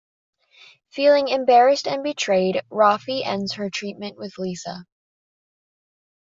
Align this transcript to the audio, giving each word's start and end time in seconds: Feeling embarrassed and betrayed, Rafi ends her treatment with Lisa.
Feeling 0.89 1.27
embarrassed 1.27 1.87
and 1.87 2.01
betrayed, 2.01 2.63
Rafi 2.71 3.23
ends 3.23 3.53
her 3.53 3.69
treatment 3.69 4.17
with 4.17 4.39
Lisa. 4.39 4.85